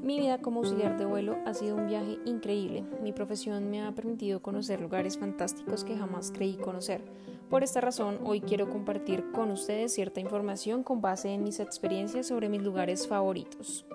Mi 0.00 0.20
vida 0.20 0.38
como 0.38 0.60
auxiliar 0.60 0.96
de 0.96 1.06
vuelo 1.06 1.36
ha 1.44 1.54
sido 1.54 1.74
un 1.74 1.88
viaje 1.88 2.18
increíble. 2.24 2.84
Mi 3.02 3.12
profesión 3.12 3.68
me 3.68 3.82
ha 3.82 3.92
permitido 3.92 4.40
conocer 4.42 4.80
lugares 4.80 5.18
fantásticos 5.18 5.82
que 5.82 5.96
jamás 5.96 6.30
creí 6.30 6.56
conocer. 6.56 7.02
Por 7.50 7.64
esta 7.64 7.80
razón, 7.80 8.20
hoy 8.22 8.42
quiero 8.42 8.70
compartir 8.70 9.24
con 9.32 9.50
ustedes 9.50 9.92
cierta 9.92 10.20
información 10.20 10.84
con 10.84 11.00
base 11.00 11.30
en 11.30 11.42
mis 11.42 11.58
experiencias 11.58 12.28
sobre 12.28 12.48
mis 12.48 12.62
lugares 12.62 13.08
favoritos. 13.08 13.86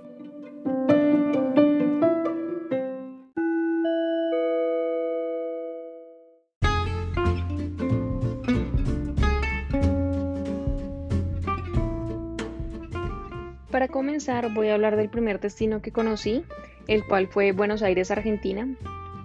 Voy 14.53 14.67
a 14.67 14.73
hablar 14.73 14.97
del 14.97 15.09
primer 15.09 15.39
destino 15.39 15.81
que 15.81 15.91
conocí, 15.91 16.43
el 16.87 17.05
cual 17.05 17.27
fue 17.27 17.53
Buenos 17.53 17.83
Aires, 17.83 18.11
Argentina, 18.11 18.67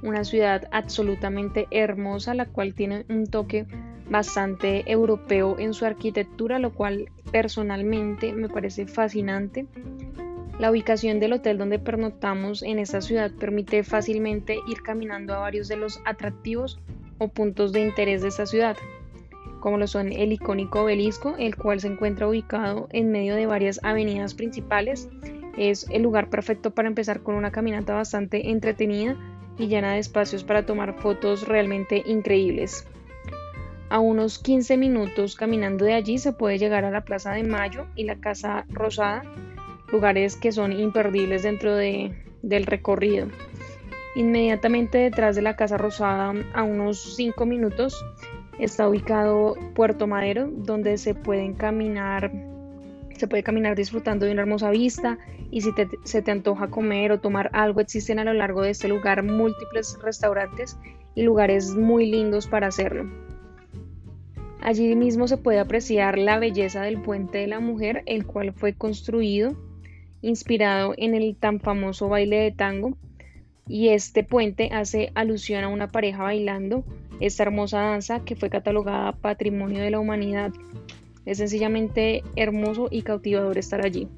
una 0.03 0.23
ciudad 0.23 0.69
absolutamente 0.71 1.67
hermosa, 1.71 2.35
la 2.35 2.47
cual 2.47 2.75
tiene 2.75 3.05
un 3.09 3.27
toque 3.27 3.67
bastante 4.09 4.91
europeo 4.91 5.59
en 5.59 5.75
su 5.75 5.85
arquitectura, 5.85 6.59
lo 6.59 6.73
cual 6.73 7.11
personalmente 7.33 8.33
me 8.33 8.49
parece 8.49 8.87
fascinante. 8.87 9.67
La 10.61 10.71
ubicación 10.71 11.19
del 11.19 11.33
hotel 11.33 11.59
donde 11.59 11.81
pernoctamos 11.81 12.63
en 12.63 12.79
esta 12.79 13.01
ciudad 13.01 13.33
permite 13.33 13.83
fácilmente 13.83 14.59
ir 14.69 14.83
caminando 14.83 15.35
a 15.35 15.41
varios 15.41 15.67
de 15.67 15.77
los 15.77 16.01
atractivos 16.05 16.79
o 17.19 17.29
puntos 17.29 17.73
de 17.73 17.81
interés 17.81 18.23
de 18.23 18.29
esta 18.29 18.47
ciudad 18.47 18.77
como 19.65 19.79
lo 19.79 19.87
son 19.87 20.13
el 20.13 20.31
icónico 20.31 20.83
obelisco, 20.83 21.37
el 21.39 21.57
cual 21.57 21.81
se 21.81 21.87
encuentra 21.87 22.29
ubicado 22.29 22.87
en 22.93 23.11
medio 23.11 23.35
de 23.35 23.47
varias 23.47 23.81
avenidas 23.83 24.35
principales. 24.35 25.09
Es 25.57 25.89
el 25.89 26.03
lugar 26.03 26.29
perfecto 26.29 26.73
para 26.73 26.87
empezar 26.87 27.23
con 27.23 27.35
una 27.35 27.51
caminata 27.51 27.95
bastante 27.95 28.51
entretenida 28.51 29.17
y 29.57 29.69
llena 29.69 29.95
de 29.95 30.01
espacios 30.01 30.45
para 30.45 30.67
tomar 30.67 30.93
fotos 31.01 31.49
realmente 31.49 32.03
increíbles. 32.05 32.87
A 33.89 34.01
unos 34.01 34.39
15 34.39 34.77
minutos 34.77 35.35
caminando 35.35 35.87
de 35.87 35.95
allí 35.95 36.19
se 36.19 36.35
puede 36.35 36.59
llegar 36.59 36.85
a 36.85 36.91
la 36.91 37.07
Plaza 37.07 37.33
de 37.33 37.45
Mayo 37.45 37.87
y 37.95 38.05
la 38.05 38.17
Casa 38.17 38.67
Rosada, 38.69 39.23
lugares 39.91 40.37
que 40.37 40.53
son 40.53 40.79
imperdibles 40.79 41.43
dentro 41.43 41.75
de, 41.75 42.15
del 42.43 42.67
recorrido. 42.67 43.29
Inmediatamente 44.15 44.99
detrás 44.99 45.37
de 45.37 45.43
la 45.43 45.57
Casa 45.57 45.79
Rosada, 45.79 46.35
a 46.53 46.63
unos 46.65 47.17
5 47.17 47.47
minutos, 47.47 48.05
Está 48.59 48.89
ubicado 48.89 49.57
Puerto 49.75 50.07
Madero, 50.07 50.49
donde 50.51 50.97
se 50.99 51.15
pueden 51.15 51.55
caminar, 51.55 52.31
se 53.17 53.27
puede 53.27 53.43
caminar 53.43 53.77
disfrutando 53.77 54.27
de 54.27 54.33
una 54.33 54.43
hermosa 54.43 54.71
vista 54.71 55.19
y 55.51 55.61
si 55.61 55.73
se 56.05 56.23
te 56.23 56.31
antoja 56.31 56.69
comer 56.69 57.13
o 57.13 57.21
tomar 57.21 57.51
algo, 57.53 57.81
existen 57.81 58.19
a 58.19 58.25
lo 58.25 58.33
largo 58.33 58.63
de 58.63 58.71
este 58.71 58.89
lugar 58.89 59.23
múltiples 59.23 59.99
restaurantes 60.03 60.79
y 61.15 61.23
lugares 61.23 61.75
muy 61.75 62.07
lindos 62.07 62.47
para 62.47 62.69
hacerlo. 62.69 63.11
Allí 64.61 64.95
mismo 64.97 65.29
se 65.29 65.37
puede 65.37 65.59
apreciar 65.59 66.17
la 66.17 66.39
belleza 66.39 66.83
del 66.83 67.03
puente 67.03 67.39
de 67.39 67.47
la 67.47 67.61
mujer, 67.61 68.03
el 68.07 68.27
cual 68.27 68.53
fue 68.53 68.73
construido 68.73 69.55
inspirado 70.23 70.95
en 70.97 71.15
el 71.15 71.37
tan 71.37 71.61
famoso 71.61 72.09
baile 72.09 72.37
de 72.37 72.51
tango 72.51 72.97
y 73.67 73.89
este 73.89 74.25
puente 74.25 74.71
hace 74.73 75.11
alusión 75.15 75.65
a 75.65 75.69
una 75.69 75.91
pareja 75.91 76.23
bailando 76.23 76.85
esta 77.21 77.45
hermosa 77.45 77.81
danza 77.81 78.21
que 78.25 78.37
fue 78.37 78.51
catalogada 78.51 79.13
Patrimonio 79.13 79.83
de 79.83 79.91
la 79.91 80.01
Humanidad. 80.01 80.53
Es 81.25 81.39
sencillamente 81.39 82.23
hermoso 82.37 82.89
y 82.91 83.03
cautivador 83.03 83.57
estar 83.57 83.85
allí. 83.85 84.09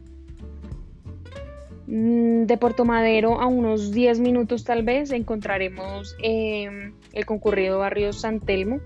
Mm, 1.86 2.46
de 2.46 2.56
Puerto 2.56 2.84
Madero 2.84 3.40
a 3.40 3.46
unos 3.46 3.92
10 3.92 4.18
minutos 4.18 4.64
tal 4.64 4.82
vez 4.82 5.12
encontraremos 5.12 6.16
em, 6.20 6.94
el 7.12 7.26
concurrido 7.26 7.78
barrio 7.78 8.12
San 8.12 8.40
Telmo, 8.40 8.80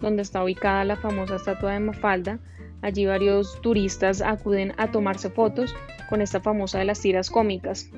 donde 0.00 0.22
está 0.22 0.42
ubicada 0.42 0.84
la 0.84 0.96
famosa 0.96 1.36
estatua 1.36 1.74
de 1.74 1.80
Mafalda. 1.80 2.38
Allí 2.80 3.04
varios 3.04 3.60
turistas 3.60 4.22
acuden 4.22 4.72
a 4.78 4.90
tomarse 4.90 5.28
fotos 5.28 5.74
con 6.08 6.22
esta 6.22 6.40
famosa 6.40 6.78
de 6.78 6.86
las 6.86 7.00
tiras 7.00 7.28
cómicas 7.28 7.90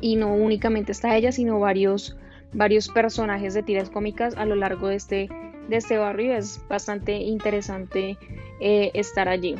y 0.00 0.16
no 0.16 0.34
únicamente 0.34 0.92
está 0.92 1.16
ella, 1.16 1.32
sino 1.32 1.58
varios, 1.58 2.16
varios 2.52 2.88
personajes 2.88 3.54
de 3.54 3.62
tiras 3.62 3.90
cómicas 3.90 4.36
a 4.36 4.44
lo 4.44 4.54
largo 4.54 4.88
de 4.88 4.96
este, 4.96 5.28
de 5.68 5.76
este 5.76 5.98
barrio. 5.98 6.34
Es 6.34 6.60
bastante 6.68 7.16
interesante 7.16 8.18
eh, 8.60 8.90
estar 8.94 9.28
allí. 9.28 9.56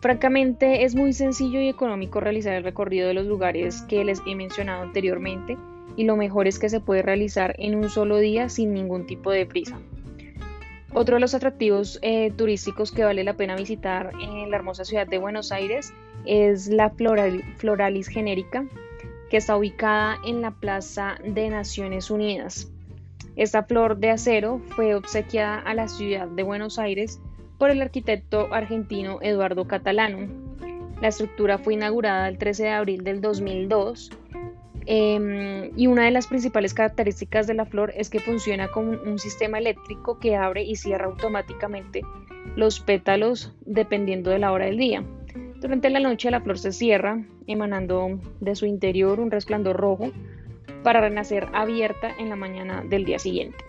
Francamente 0.00 0.84
es 0.84 0.94
muy 0.94 1.12
sencillo 1.12 1.60
y 1.60 1.68
económico 1.68 2.20
realizar 2.20 2.54
el 2.54 2.64
recorrido 2.64 3.06
de 3.08 3.14
los 3.14 3.26
lugares 3.26 3.82
que 3.82 4.02
les 4.02 4.22
he 4.26 4.34
mencionado 4.34 4.82
anteriormente 4.82 5.58
y 5.96 6.04
lo 6.04 6.16
mejor 6.16 6.48
es 6.48 6.58
que 6.58 6.70
se 6.70 6.80
puede 6.80 7.02
realizar 7.02 7.54
en 7.58 7.74
un 7.74 7.90
solo 7.90 8.16
día 8.18 8.48
sin 8.48 8.72
ningún 8.72 9.06
tipo 9.06 9.30
de 9.30 9.44
prisa. 9.44 9.78
Otro 10.92 11.16
de 11.16 11.20
los 11.20 11.34
atractivos 11.34 11.98
eh, 12.02 12.32
turísticos 12.32 12.90
que 12.90 13.04
vale 13.04 13.22
la 13.22 13.34
pena 13.34 13.54
visitar 13.54 14.10
en 14.20 14.50
la 14.50 14.56
hermosa 14.56 14.84
ciudad 14.84 15.06
de 15.06 15.18
Buenos 15.18 15.52
Aires 15.52 15.92
es 16.24 16.68
la 16.68 16.90
Floralis 16.90 18.08
genérica, 18.08 18.64
que 19.30 19.36
está 19.36 19.56
ubicada 19.56 20.18
en 20.26 20.42
la 20.42 20.50
Plaza 20.50 21.16
de 21.24 21.48
Naciones 21.48 22.10
Unidas. 22.10 22.68
Esta 23.36 23.62
flor 23.62 23.98
de 23.98 24.10
acero 24.10 24.60
fue 24.74 24.94
obsequiada 24.94 25.60
a 25.60 25.72
la 25.72 25.88
ciudad 25.88 26.26
de 26.26 26.42
Buenos 26.42 26.78
Aires 26.78 27.20
por 27.56 27.70
el 27.70 27.80
arquitecto 27.80 28.52
argentino 28.52 29.18
Eduardo 29.22 29.66
Catalano. 29.66 30.26
La 31.00 31.08
estructura 31.08 31.58
fue 31.58 31.74
inaugurada 31.74 32.28
el 32.28 32.38
13 32.38 32.64
de 32.64 32.70
abril 32.70 33.04
del 33.04 33.20
2002 33.20 34.10
em, 34.86 35.70
y 35.76 35.86
una 35.86 36.04
de 36.04 36.10
las 36.10 36.26
principales 36.26 36.74
características 36.74 37.46
de 37.46 37.54
la 37.54 37.64
flor 37.64 37.92
es 37.96 38.10
que 38.10 38.18
funciona 38.18 38.68
como 38.68 38.90
un 38.90 39.18
sistema 39.18 39.58
eléctrico 39.58 40.18
que 40.18 40.36
abre 40.36 40.64
y 40.64 40.74
cierra 40.74 41.06
automáticamente 41.06 42.02
los 42.56 42.80
pétalos 42.80 43.54
dependiendo 43.64 44.30
de 44.30 44.40
la 44.40 44.52
hora 44.52 44.66
del 44.66 44.76
día. 44.76 45.04
Durante 45.60 45.90
la 45.90 46.00
noche 46.00 46.30
la 46.30 46.40
flor 46.40 46.58
se 46.58 46.72
cierra, 46.72 47.22
emanando 47.46 48.18
de 48.40 48.56
su 48.56 48.64
interior 48.64 49.20
un 49.20 49.30
resplandor 49.30 49.76
rojo 49.76 50.10
para 50.82 51.02
renacer 51.02 51.48
abierta 51.52 52.10
en 52.18 52.30
la 52.30 52.36
mañana 52.36 52.82
del 52.82 53.04
día 53.04 53.18
siguiente. 53.18 53.62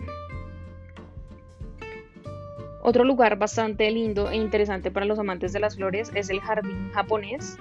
Otro 2.82 3.04
lugar 3.04 3.38
bastante 3.38 3.90
lindo 3.90 4.30
e 4.30 4.36
interesante 4.36 4.90
para 4.90 5.04
los 5.04 5.18
amantes 5.18 5.52
de 5.52 5.60
las 5.60 5.76
flores 5.76 6.10
es 6.14 6.30
el 6.30 6.40
jardín 6.40 6.90
japonés. 6.94 7.58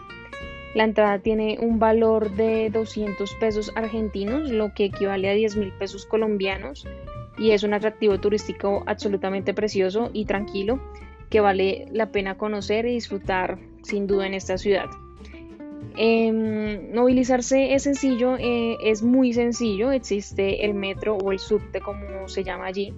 La 0.75 0.85
entrada 0.85 1.19
tiene 1.19 1.57
un 1.59 1.77
valor 1.77 2.31
de 2.31 2.69
200 2.69 3.35
pesos 3.35 3.73
argentinos, 3.75 4.49
lo 4.49 4.73
que 4.73 4.85
equivale 4.85 5.29
a 5.29 5.33
10 5.33 5.57
mil 5.57 5.73
pesos 5.73 6.05
colombianos, 6.05 6.87
y 7.37 7.51
es 7.51 7.63
un 7.63 7.73
atractivo 7.73 8.17
turístico 8.21 8.83
absolutamente 8.85 9.53
precioso 9.53 10.09
y 10.13 10.23
tranquilo 10.23 10.79
que 11.29 11.41
vale 11.41 11.87
la 11.91 12.11
pena 12.11 12.37
conocer 12.37 12.85
y 12.85 12.93
disfrutar 12.93 13.59
sin 13.81 14.07
duda 14.07 14.27
en 14.27 14.33
esta 14.33 14.57
ciudad. 14.57 14.89
Em, 15.97 16.93
movilizarse 16.93 17.73
es 17.73 17.83
sencillo, 17.83 18.37
eh, 18.37 18.77
es 18.83 19.01
muy 19.03 19.33
sencillo, 19.33 19.91
existe 19.91 20.65
el 20.65 20.73
metro 20.73 21.17
o 21.17 21.31
el 21.31 21.39
subte 21.39 21.81
como 21.81 22.27
se 22.27 22.43
llama 22.43 22.67
allí, 22.67 22.93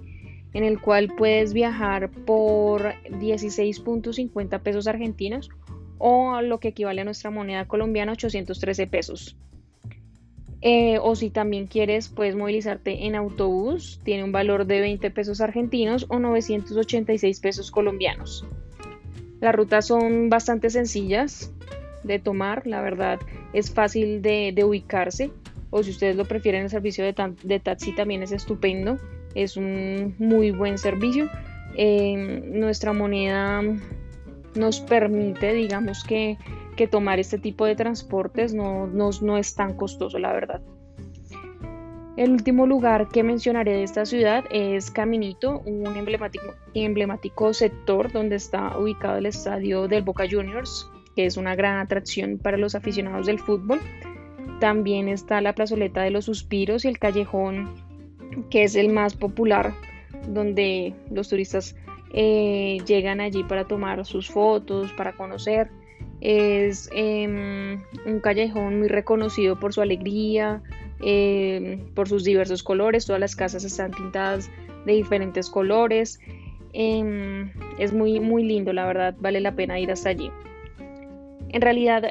en 0.52 0.64
el 0.64 0.80
cual 0.80 1.12
puedes 1.16 1.52
viajar 1.52 2.10
por 2.10 2.94
16.50 3.10 4.60
pesos 4.60 4.86
argentinos 4.86 5.50
o 5.98 6.40
lo 6.40 6.60
que 6.60 6.68
equivale 6.68 7.00
a 7.00 7.04
nuestra 7.04 7.30
moneda 7.30 7.66
colombiana 7.66 8.12
813 8.12 8.86
pesos. 8.86 9.36
Eh, 10.66 10.98
o 11.02 11.14
si 11.14 11.28
también 11.28 11.66
quieres, 11.66 12.08
puedes 12.08 12.36
movilizarte 12.36 13.04
en 13.06 13.16
autobús, 13.16 14.00
tiene 14.02 14.24
un 14.24 14.32
valor 14.32 14.66
de 14.66 14.80
20 14.80 15.10
pesos 15.10 15.42
argentinos 15.42 16.06
o 16.08 16.18
986 16.18 17.40
pesos 17.40 17.70
colombianos. 17.70 18.46
Las 19.44 19.54
rutas 19.54 19.86
son 19.86 20.30
bastante 20.30 20.70
sencillas 20.70 21.52
de 22.02 22.18
tomar, 22.18 22.66
la 22.66 22.80
verdad 22.80 23.20
es 23.52 23.70
fácil 23.70 24.22
de, 24.22 24.58
ubicarse. 24.64 25.32
O 25.68 25.82
si 25.82 25.90
ustedes 25.90 26.16
lo 26.16 26.24
prefieren, 26.24 26.62
el 26.62 26.70
servicio 26.70 27.04
de, 27.04 27.60
taxi 27.60 27.94
también 27.94 28.22
es 28.22 28.32
estupendo, 28.32 28.98
es 29.34 29.58
un 29.58 30.14
muy 30.18 30.50
buen 30.50 30.78
servicio. 30.78 31.28
Eh, 31.76 32.42
nuestra 32.54 32.94
moneda 32.94 33.60
nos 34.54 34.80
permite, 34.80 35.52
digamos 35.52 36.04
que 36.04 36.38
que 36.74 36.88
tomar 36.88 37.18
este 37.18 37.38
tipo 37.38 37.64
de 37.66 37.76
transportes 37.76 38.52
no, 38.54 38.86
no, 38.86 39.38
es 39.38 39.54
tan 39.54 39.74
costoso, 39.74 40.18
la 40.18 40.32
verdad. 40.32 40.60
El 42.16 42.30
último 42.30 42.66
lugar 42.66 43.08
que 43.08 43.24
mencionaré 43.24 43.72
de 43.72 43.82
esta 43.82 44.06
ciudad 44.06 44.44
es 44.50 44.92
Caminito, 44.92 45.60
un 45.66 45.96
emblemático, 45.96 46.54
emblemático 46.72 47.52
sector 47.52 48.12
donde 48.12 48.36
está 48.36 48.78
ubicado 48.78 49.18
el 49.18 49.26
estadio 49.26 49.88
del 49.88 50.04
Boca 50.04 50.24
Juniors, 50.30 50.88
que 51.16 51.26
es 51.26 51.36
una 51.36 51.56
gran 51.56 51.78
atracción 51.78 52.38
para 52.38 52.56
los 52.56 52.76
aficionados 52.76 53.26
del 53.26 53.40
fútbol. 53.40 53.80
También 54.60 55.08
está 55.08 55.40
la 55.40 55.56
plazoleta 55.56 56.02
de 56.02 56.12
los 56.12 56.26
suspiros 56.26 56.84
y 56.84 56.88
el 56.88 57.00
callejón, 57.00 57.74
que 58.48 58.62
es 58.62 58.76
el 58.76 58.90
más 58.90 59.16
popular, 59.16 59.74
donde 60.28 60.94
los 61.10 61.28
turistas 61.28 61.74
eh, 62.12 62.78
llegan 62.86 63.20
allí 63.20 63.42
para 63.42 63.64
tomar 63.64 64.04
sus 64.04 64.30
fotos, 64.30 64.92
para 64.92 65.16
conocer. 65.16 65.68
Es 66.20 66.88
em, 66.94 67.82
un 68.06 68.20
callejón 68.20 68.78
muy 68.78 68.88
reconocido 68.88 69.58
por 69.58 69.74
su 69.74 69.82
alegría, 69.82 70.62
em, 71.04 71.78
por 71.94 72.08
sus 72.08 72.24
diversos 72.24 72.62
colores. 72.62 73.06
Todas 73.06 73.20
las 73.20 73.36
casas 73.36 73.64
están 73.64 73.90
pintadas 73.90 74.50
de 74.86 74.94
diferentes 74.94 75.50
colores. 75.50 76.18
Em, 76.72 77.50
es 77.78 77.92
muy, 77.92 78.20
muy 78.20 78.44
lindo, 78.44 78.72
la 78.72 78.86
verdad, 78.86 79.14
vale 79.18 79.40
la 79.40 79.54
pena 79.54 79.78
ir 79.78 79.90
hasta 79.90 80.08
allí. 80.08 80.30
En 81.50 81.60
realidad, 81.60 82.02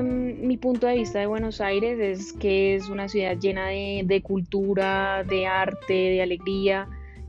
mi 0.00 0.56
punto 0.56 0.86
de 0.86 0.94
vista 0.94 1.18
de 1.18 1.26
Buenos 1.26 1.60
Aires 1.60 1.98
es 2.00 2.32
que 2.32 2.76
es 2.76 2.88
una 2.88 3.08
ciudad 3.08 3.36
llena 3.38 3.68
de 3.68 4.22
cultura, 4.22 5.22
de 5.22 5.46
arte, 5.46 5.92
de 5.92 6.22
alegría, 6.22 6.88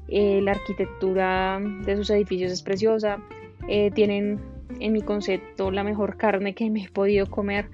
eh, 0.09 0.39
la 0.41 0.51
arquitectura 0.51 1.59
de 1.85 1.97
sus 1.97 2.09
edificios 2.09 2.51
es 2.51 2.61
preciosa, 2.61 3.19
eh, 3.67 3.91
tienen 3.91 4.39
en 4.79 4.93
mi 4.93 5.01
concepto 5.01 5.69
la 5.71 5.83
mejor 5.83 6.15
carne 6.15 6.53
que 6.53 6.69
me 6.69 6.85
he 6.85 6.89
podido 6.89 7.29
comer 7.29 7.69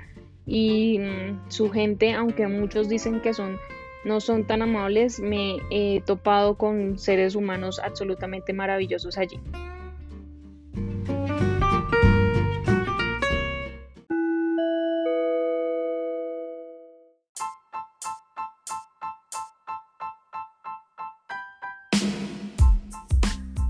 y 0.46 1.00
mm, 1.00 1.50
su 1.50 1.72
gente, 1.72 2.14
aunque 2.14 2.48
muchos 2.48 2.90
dicen 2.90 3.22
que 3.22 3.34
son 3.34 3.58
no 4.04 4.20
son 4.20 4.46
tan 4.46 4.62
amables, 4.62 5.20
me 5.20 5.58
he 5.70 6.02
topado 6.02 6.58
con 6.58 6.98
seres 6.98 7.36
humanos 7.36 7.80
absolutamente 7.80 8.52
maravillosos 8.52 9.18
allí. 9.18 9.40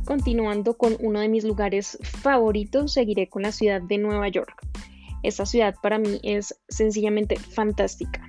Continuando 0.06 0.76
con 0.78 0.96
uno 1.00 1.20
de 1.22 1.28
mis 1.28 1.44
lugares 1.44 1.98
favoritos, 2.02 2.94
seguiré 2.94 3.30
con 3.30 3.44
la 3.44 3.52
ciudad 3.52 3.82
de 3.82 3.98
Nueva 3.98 4.28
York. 4.30 4.73
Esta 5.24 5.46
ciudad 5.46 5.76
para 5.82 5.98
mí 5.98 6.20
es 6.22 6.54
sencillamente 6.68 7.38
fantástica. 7.38 8.22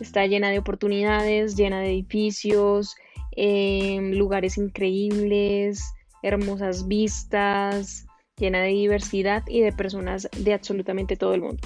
Está 0.00 0.26
llena 0.26 0.50
de 0.50 0.58
oportunidades, 0.58 1.56
llena 1.56 1.80
de 1.80 1.90
edificios, 1.90 2.94
em, 3.32 4.12
lugares 4.12 4.56
increíbles, 4.56 5.82
hermosas 6.22 6.86
vistas, 6.86 8.06
llena 8.36 8.60
de 8.60 8.68
diversidad 8.68 9.42
y 9.48 9.60
de 9.60 9.72
personas 9.72 10.28
de 10.38 10.54
absolutamente 10.54 11.16
todo 11.16 11.34
el 11.34 11.42
mundo. 11.42 11.62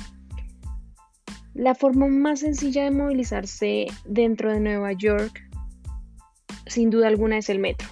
La 1.54 1.74
forma 1.74 2.06
más 2.06 2.40
sencilla 2.40 2.84
de 2.84 2.90
movilizarse 2.90 3.86
dentro 4.04 4.52
de 4.52 4.60
Nueva 4.60 4.92
York, 4.92 5.42
sin 6.66 6.90
duda 6.90 7.08
alguna, 7.08 7.38
es 7.38 7.50
el 7.50 7.58
metro. 7.58 7.88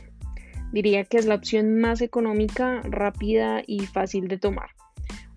Diría 0.72 1.04
que 1.04 1.16
es 1.16 1.26
la 1.26 1.34
opción 1.34 1.80
más 1.80 2.00
económica, 2.00 2.80
rápida 2.84 3.62
y 3.66 3.80
fácil 3.86 4.28
de 4.28 4.38
tomar. 4.38 4.70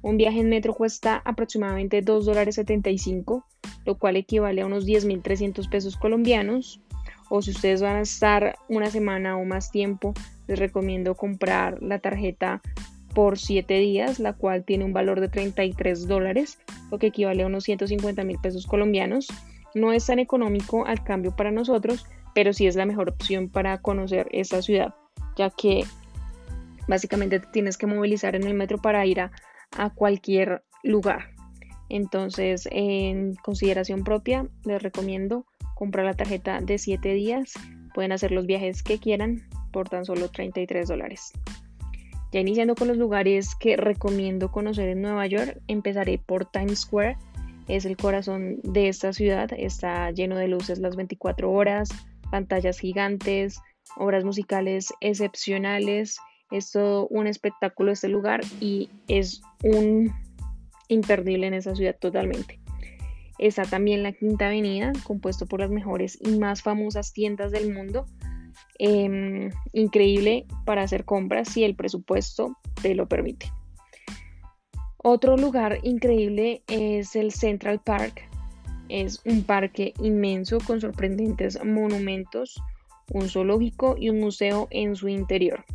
Un 0.01 0.17
viaje 0.17 0.39
en 0.39 0.49
metro 0.49 0.73
cuesta 0.73 1.21
aproximadamente 1.25 2.01
2 2.01 2.25
dólares 2.25 2.55
75, 2.55 3.45
lo 3.85 3.97
cual 3.97 4.15
equivale 4.15 4.61
a 4.61 4.65
unos 4.65 4.85
10.300 4.85 5.69
pesos 5.69 5.97
colombianos. 5.97 6.81
O 7.29 7.41
si 7.41 7.51
ustedes 7.51 7.81
van 7.81 7.97
a 7.97 8.01
estar 8.01 8.57
una 8.67 8.89
semana 8.89 9.37
o 9.37 9.45
más 9.45 9.71
tiempo, 9.71 10.13
les 10.47 10.59
recomiendo 10.59 11.15
comprar 11.15 11.81
la 11.81 11.99
tarjeta 11.99 12.61
por 13.13 13.37
7 13.37 13.73
días, 13.79 14.19
la 14.19 14.33
cual 14.33 14.63
tiene 14.63 14.85
un 14.85 14.93
valor 14.93 15.21
de 15.21 15.29
33 15.29 16.07
dólares, 16.07 16.59
lo 16.91 16.99
que 16.99 17.07
equivale 17.07 17.43
a 17.43 17.47
unos 17.47 17.63
150 17.65 18.23
mil 18.23 18.37
pesos 18.39 18.67
colombianos. 18.67 19.27
No 19.73 19.93
es 19.93 20.05
tan 20.07 20.19
económico 20.19 20.85
al 20.85 21.03
cambio 21.03 21.35
para 21.35 21.51
nosotros, 21.51 22.05
pero 22.33 22.53
sí 22.53 22.67
es 22.67 22.75
la 22.75 22.85
mejor 22.85 23.09
opción 23.09 23.49
para 23.49 23.81
conocer 23.81 24.27
esta 24.31 24.61
ciudad 24.61 24.93
ya 25.35 25.49
que 25.49 25.85
básicamente 26.87 27.39
te 27.39 27.47
tienes 27.47 27.77
que 27.77 27.87
movilizar 27.87 28.35
en 28.35 28.43
el 28.43 28.53
metro 28.53 28.77
para 28.77 29.05
ir 29.05 29.21
a, 29.21 29.31
cualquier 29.95 30.63
lugar. 30.83 31.31
Entonces, 31.89 32.67
en 32.71 33.35
consideración 33.35 34.03
propia, 34.03 34.47
les 34.63 34.81
recomiendo 34.81 35.45
comprar 35.75 36.05
la 36.05 36.13
tarjeta 36.13 36.61
de 36.61 36.77
7 36.77 37.13
días. 37.13 37.53
Pueden 37.93 38.11
hacer 38.11 38.31
los 38.31 38.45
viajes 38.45 38.83
que 38.83 38.97
quieran 38.97 39.41
por 39.73 39.89
tan 39.89 40.05
solo 40.05 40.29
33 40.29 40.87
dólares. 40.87 41.33
Ya 42.31 42.39
iniciando 42.39 42.75
con 42.75 42.87
los 42.87 42.97
lugares 42.97 43.55
que 43.55 43.75
recomiendo 43.75 44.51
conocer 44.51 44.87
en 44.87 45.01
Nueva 45.01 45.27
York, 45.27 45.59
empezaré 45.67 46.17
por 46.17 46.45
Times 46.45 46.79
Square. 46.79 47.17
Es 47.67 47.83
el 47.83 47.97
corazón 47.97 48.59
de 48.63 48.87
esta 48.87 49.11
ciudad, 49.11 49.49
está 49.51 50.11
lleno 50.11 50.37
de 50.37 50.47
luces 50.47 50.79
las 50.79 50.95
24 50.95 51.51
horas, 51.51 51.89
pantallas 52.31 52.79
gigantes, 52.79 53.59
obras 53.97 54.23
musicales 54.23 54.93
excepcionales. 55.01 56.19
Es 56.51 56.71
todo 56.71 57.07
un 57.07 57.27
espectáculo 57.27 57.91
este 57.91 58.09
lugar 58.09 58.41
y 58.59 58.89
es 59.07 59.41
un 59.63 60.13
imperdible 60.89 61.47
en 61.47 61.53
esa 61.53 61.75
ciudad 61.75 61.95
totalmente. 61.97 62.59
Está 63.39 63.63
también 63.63 64.03
la 64.03 64.11
Quinta 64.11 64.47
Avenida, 64.47 64.91
compuesto 65.03 65.47
por 65.47 65.61
las 65.61 65.71
mejores 65.71 66.17
y 66.21 66.37
más 66.37 66.61
famosas 66.61 67.13
tiendas 67.13 67.51
del 67.51 67.73
mundo. 67.73 68.05
Em, 68.77 69.49
increíble 69.73 70.45
para 70.65 70.83
hacer 70.83 71.05
compras 71.05 71.49
si 71.49 71.63
el 71.63 71.75
presupuesto 71.75 72.57
te 72.81 72.93
lo 72.93 73.07
permite. 73.07 73.51
Otro 74.97 75.37
lugar 75.37 75.79
increíble 75.81 76.61
es 76.67 77.15
el 77.15 77.31
Central 77.31 77.79
Park. 77.79 78.21
Es 78.89 79.21
un 79.25 79.43
parque 79.43 79.93
inmenso 79.99 80.59
con 80.59 80.79
sorprendentes 80.79 81.63
monumentos, 81.65 82.61
un 83.11 83.27
zoológico 83.27 83.95
y 83.97 84.09
un 84.09 84.19
museo 84.19 84.67
en 84.69 84.95
su 84.95 85.07
interior. 85.07 85.65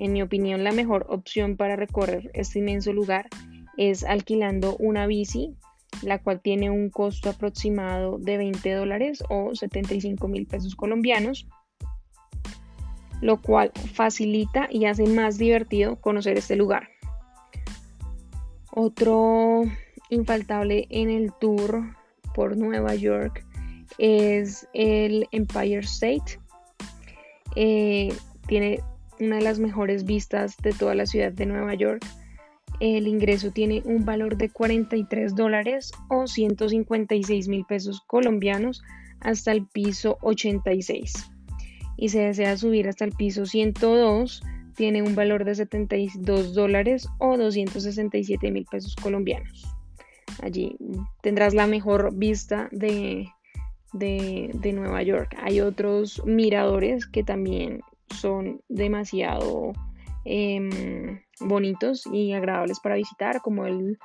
En 0.00 0.14
mi 0.14 0.22
opinión, 0.22 0.64
la 0.64 0.72
mejor 0.72 1.04
opción 1.10 1.58
para 1.58 1.76
recorrer 1.76 2.30
este 2.32 2.60
inmenso 2.60 2.90
lugar 2.94 3.28
es 3.76 4.02
alquilando 4.02 4.74
una 4.78 5.06
bici, 5.06 5.54
la 6.00 6.22
cual 6.22 6.40
tiene 6.40 6.70
un 6.70 6.88
costo 6.88 7.28
aproximado 7.28 8.16
de 8.16 8.38
20 8.38 8.72
dólares 8.72 9.22
o 9.28 9.54
75 9.54 10.26
mil 10.26 10.46
pesos 10.46 10.74
colombianos, 10.74 11.46
lo 13.20 13.42
cual 13.42 13.72
facilita 13.92 14.68
y 14.70 14.86
hace 14.86 15.04
más 15.04 15.36
divertido 15.36 15.96
conocer 15.96 16.38
este 16.38 16.56
lugar. 16.56 16.88
Otro 18.70 19.64
infaltable 20.08 20.86
en 20.88 21.10
el 21.10 21.30
tour 21.38 21.94
por 22.34 22.56
Nueva 22.56 22.94
York 22.94 23.44
es 23.98 24.66
el 24.72 25.28
Empire 25.30 25.80
State, 25.80 26.40
eh, 27.54 28.14
tiene 28.46 28.80
una 29.20 29.36
de 29.36 29.42
las 29.42 29.58
mejores 29.58 30.04
vistas 30.04 30.56
de 30.62 30.72
toda 30.72 30.94
la 30.94 31.06
ciudad 31.06 31.32
de 31.32 31.46
Nueva 31.46 31.74
York. 31.74 32.04
El 32.80 33.06
ingreso 33.06 33.50
tiene 33.50 33.82
un 33.84 34.04
valor 34.04 34.36
de 34.36 34.48
43 34.48 35.34
dólares 35.34 35.92
o 36.08 36.26
156 36.26 37.48
mil 37.48 37.64
pesos 37.66 38.00
colombianos 38.06 38.82
hasta 39.20 39.52
el 39.52 39.66
piso 39.66 40.18
86. 40.22 41.30
Y 41.96 42.08
se 42.08 42.20
desea 42.20 42.56
subir 42.56 42.88
hasta 42.88 43.04
el 43.04 43.12
piso 43.12 43.44
102, 43.44 44.42
tiene 44.74 45.02
un 45.02 45.14
valor 45.14 45.44
de 45.44 45.54
72 45.54 46.54
dólares 46.54 47.06
o 47.18 47.36
267 47.36 48.50
mil 48.50 48.64
pesos 48.64 48.96
colombianos. 48.96 49.66
Allí 50.42 50.76
tendrás 51.22 51.52
la 51.52 51.66
mejor 51.66 52.14
vista 52.14 52.68
de, 52.72 53.28
de, 53.92 54.72
Nueva 54.72 55.02
York. 55.02 55.36
Hay 55.42 55.60
otros 55.60 56.22
miradores 56.24 57.06
que 57.06 57.22
también 57.22 57.82
son 58.14 58.60
demasiado 58.68 59.72
em, 60.24 61.20
bonitos 61.40 62.04
y 62.12 62.32
agradables 62.32 62.80
para 62.80 62.96
visitar, 62.96 63.40
como 63.40 63.66
el, 63.66 63.98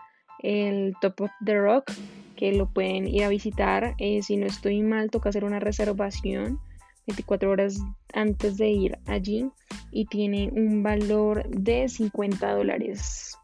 Top 1.01 1.21
of 1.21 1.31
the 1.43 1.57
Rock, 1.57 1.91
que 2.35 2.53
lo 2.53 2.67
pueden 2.67 3.07
ir 3.07 3.23
a 3.23 3.29
visitar. 3.29 3.95
Eh, 3.97 4.21
si 4.21 4.37
no 4.37 4.45
estoy 4.45 4.81
mal, 4.81 5.09
toca 5.09 5.29
hacer 5.29 5.43
una 5.43 5.59
reservación 5.59 6.59
24 7.07 7.51
horas 7.51 7.79
antes 8.13 8.57
de 8.57 8.69
ir 8.69 8.99
allí 9.05 9.49
y 9.91 10.05
tiene 10.05 10.49
un 10.51 10.83
valor 10.83 11.47
de 11.49 11.87
50 11.87 12.53
dólares. 12.53 13.37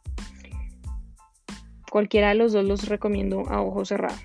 Cualquiera 1.89 2.29
de 2.29 2.35
los 2.35 2.53
dos 2.53 2.65
los 2.65 2.87
recomiendo 2.87 3.41
a 3.49 3.61
ojo 3.61 3.85
cerrado. 3.85 4.15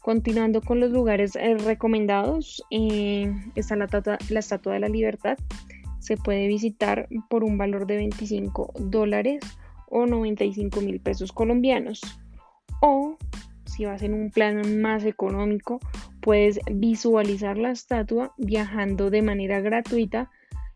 Continuando 0.00 0.62
con 0.62 0.80
los 0.80 0.90
lugares 0.90 1.36
eh, 1.36 1.56
recomendados, 1.58 2.64
eh, 2.70 3.32
está 3.54 3.76
la, 3.76 3.88
la, 4.30 4.40
Estatua 4.40 4.74
de 4.74 4.80
la 4.80 4.88
Libertad. 4.88 5.36
Se 5.98 6.16
puede 6.16 6.46
visitar 6.46 7.08
por 7.28 7.44
un 7.44 7.58
valor 7.58 7.86
de 7.86 7.96
25 7.96 8.72
dólares 8.78 9.40
o 9.88 10.06
95 10.06 10.80
mil 10.80 11.00
pesos 11.00 11.32
colombianos. 11.32 12.00
O 12.80 13.18
si 13.66 13.84
vas 13.84 14.02
en 14.02 14.14
un 14.14 14.30
plan 14.30 14.80
más 14.80 15.04
económico, 15.04 15.80
puedes 16.20 16.60
visualizar 16.70 17.56
la 17.56 17.70
estatua 17.70 18.34
viajando 18.38 19.10
de 19.10 19.22
manera 19.22 19.60
gratuita 19.60 20.30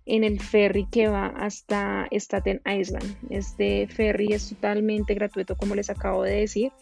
en 0.06 0.22
el 0.22 0.40
ferry 0.40 0.86
que 0.90 1.08
va 1.08 1.26
hasta 1.26 2.06
Staten 2.12 2.60
Island. 2.66 3.16
Este 3.30 3.86
ferry 3.88 4.32
es 4.32 4.50
totalmente 4.50 5.14
gratuito, 5.14 5.56
como 5.56 5.74
les 5.74 5.90
acabo 5.90 6.22
de 6.22 6.40
decir, 6.40 6.72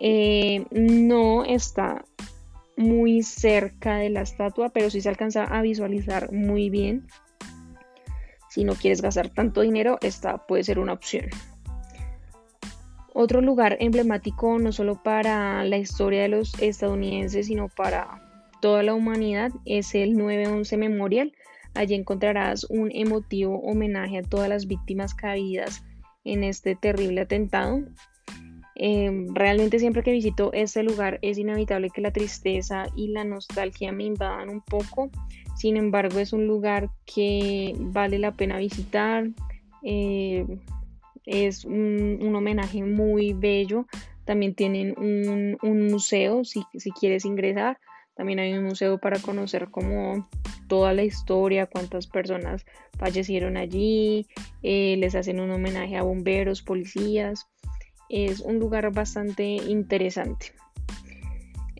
eh, 0.00 0.64
no 0.70 1.44
está 1.44 2.04
muy 2.76 3.22
cerca 3.22 3.96
de 3.96 4.10
la 4.10 4.22
estatua, 4.22 4.70
pero 4.70 4.90
sí 4.90 5.00
se 5.00 5.08
alcanza 5.10 5.44
a 5.44 5.60
visualizar 5.62 6.32
muy 6.32 6.70
bien. 6.70 7.06
si 8.48 8.64
no 8.64 8.74
quieres 8.74 9.00
gastar 9.00 9.28
tanto 9.28 9.60
dinero, 9.60 9.98
esta 10.02 10.38
puede 10.46 10.64
ser 10.64 10.80
una 10.80 10.94
opción. 10.94 11.26
Otro 13.12 13.40
lugar 13.40 13.76
emblemático 13.80 14.58
no 14.58 14.72
solo 14.72 15.02
para 15.02 15.62
la 15.64 15.76
historia 15.76 16.22
de 16.22 16.28
los 16.28 16.60
estadounidenses, 16.60 17.46
sino 17.46 17.68
para 17.68 18.30
toda 18.60 18.82
la 18.82 18.94
humanidad 18.94 19.52
es 19.64 19.94
el 19.94 20.16
911 20.16 20.76
Memorial. 20.76 21.32
Allí 21.74 21.94
encontrarás 21.94 22.64
un 22.64 22.90
emotivo 22.92 23.60
homenaje 23.60 24.18
a 24.18 24.22
todas 24.22 24.48
las 24.48 24.66
víctimas 24.66 25.14
caídas 25.14 25.84
en 26.24 26.44
este 26.44 26.76
terrible 26.76 27.20
atentado. 27.20 27.82
Em, 28.82 29.34
realmente 29.34 29.78
siempre 29.78 30.02
que 30.02 30.10
visito 30.10 30.54
este 30.54 30.82
lugar 30.82 31.18
es 31.20 31.36
inevitable 31.36 31.90
que 31.90 32.00
la 32.00 32.12
tristeza 32.12 32.86
y 32.96 33.08
la 33.08 33.24
nostalgia 33.24 33.92
me 33.92 34.04
invadan 34.04 34.48
un 34.48 34.62
poco. 34.62 35.10
Sin 35.54 35.76
embargo, 35.76 36.18
es 36.18 36.32
un 36.32 36.46
lugar 36.46 36.88
que 37.04 37.74
vale 37.78 38.18
la 38.18 38.32
pena 38.32 38.56
visitar. 38.56 39.28
Eh, 39.82 40.46
es 41.26 41.66
un, 41.66 42.34
homenaje 42.34 42.82
muy 42.82 43.34
bello. 43.34 43.84
También 44.24 44.54
tienen 44.54 44.94
un, 44.96 45.58
museo 45.90 46.42
si, 46.44 46.64
si, 46.72 46.90
quieres 46.90 47.26
ingresar. 47.26 47.78
También 48.14 48.38
hay 48.38 48.54
un 48.54 48.64
museo 48.64 48.96
para 48.96 49.18
conocer 49.18 49.68
como 49.70 50.26
toda 50.68 50.94
la 50.94 51.02
historia, 51.02 51.66
cuántas 51.66 52.06
personas 52.06 52.64
fallecieron 52.98 53.58
allí. 53.58 54.26
Eh, 54.62 54.96
les 54.96 55.14
hacen 55.14 55.38
un 55.38 55.50
homenaje 55.50 55.98
a 55.98 56.02
bomberos, 56.02 56.62
policías. 56.62 57.46
Es 58.10 58.40
un 58.40 58.58
lugar 58.58 58.92
bastante 58.92 59.44
interesante. 59.44 60.52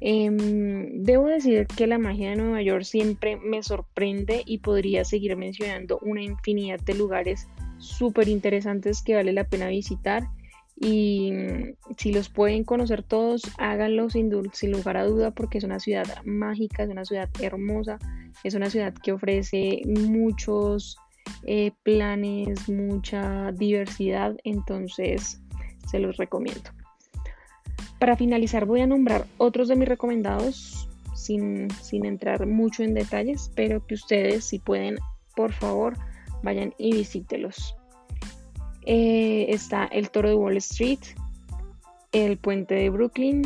Em, 0.03 1.03
debo 1.03 1.27
decir 1.27 1.67
que 1.67 1.87
la 1.87 1.99
magia 1.99 2.31
de 2.31 2.37
Nueva 2.37 2.63
York 2.63 2.85
siempre 2.85 3.37
me 3.37 3.63
sorprende 3.63 4.43
y 4.47 4.59
podría 4.59 5.05
seguir 5.05 5.37
mencionando 5.37 5.99
una 6.01 6.23
infinidad 6.23 6.81
de 6.81 6.95
lugares 6.95 7.47
súper 7.79 8.29
interesantes 8.29 9.03
que 9.03 9.15
vale 9.15 9.33
la 9.33 9.45
pena 9.45 9.69
visitar. 9.69 10.23
Y 10.77 11.33
mm, 11.33 11.75
si 11.99 12.13
los 12.13 12.31
pueden 12.31 12.65
conocer 12.65 13.03
todos, 13.03 13.43
háganlo 13.59 14.09
sin, 14.09 14.31
sin 14.55 14.73
lugar 14.73 14.97
a 14.97 15.05
duda 15.05 15.33
porque 15.33 15.59
es 15.59 15.65
una 15.65 15.79
ciudad 15.79 16.07
mágica, 16.25 16.85
es 16.85 16.89
una 16.89 17.05
ciudad 17.05 17.29
hermosa, 17.41 17.99
es 18.43 18.55
una 18.55 18.71
ciudad 18.71 18.95
que 18.95 19.13
ofrece 19.13 19.83
muchos 19.87 20.97
eh, 21.45 21.73
planes, 21.83 22.71
mucha 22.71 23.53
diversidad. 23.53 24.37
Entonces, 24.45 25.43
se 25.89 25.99
los 25.99 26.17
recomiendo. 26.17 26.71
Para 27.99 28.17
finalizar 28.17 28.65
voy 28.65 28.81
a 28.81 28.87
nombrar 28.87 29.27
otros 29.37 29.69
de 29.69 29.77
mis 29.77 29.89
recomendados 29.89 30.89
sin, 31.15 31.69
entrar 31.93 32.47
mucho 32.47 32.83
en 32.83 32.95
detalles, 32.95 33.51
pero 33.55 33.87
que 33.87 33.95
ustedes 33.95 34.45
si 34.45 34.59
pueden, 34.59 34.97
por 35.37 35.53
favor, 35.53 35.97
vayan 36.43 36.75
y 36.79 36.93
visítelos. 36.93 37.77
Eh, 38.87 39.47
está 39.51 39.85
el 39.85 40.11
Toro 40.11 40.31
de 40.31 40.35
Wall 40.35 40.57
Street, 40.57 41.01
el 42.13 42.39
Puente 42.39 42.75
de 42.75 42.91
Brooklyn, 42.91 43.43